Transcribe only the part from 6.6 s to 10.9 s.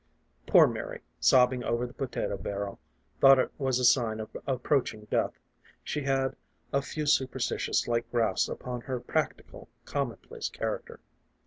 a few super stitious like grafts upon her practical, commonplace char